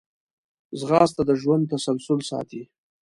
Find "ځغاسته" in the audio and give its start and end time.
0.79-1.21